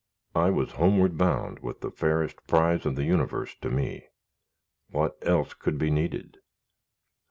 I 0.33 0.49
was 0.49 0.71
homeward 0.71 1.15
bound 1.15 1.59
with 1.59 1.81
the 1.81 1.91
fairest 1.91 2.47
prize 2.47 2.87
of 2.87 2.95
the 2.95 3.03
universe 3.03 3.55
to 3.57 3.69
me. 3.69 4.07
What 4.89 5.15
else 5.21 5.53
could 5.53 5.77
be 5.77 5.91
needed? 5.91 6.39